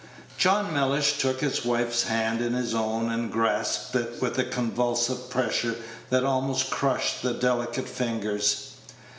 John 0.35 0.73
Mellish 0.73 1.19
took 1.19 1.41
his 1.41 1.63
wife's 1.63 2.01
hand 2.05 2.41
in 2.41 2.53
his 2.53 2.73
own, 2.73 3.11
and 3.11 3.31
grasped 3.31 3.95
it 3.95 4.19
with 4.19 4.35
a 4.39 4.43
convulsive 4.43 5.29
pressure 5.29 5.75
that 6.09 6.23
almost 6.23 6.71
crushed 6.71 7.21
the 7.21 7.35
delicate 7.35 7.87
fingers. 7.87 8.77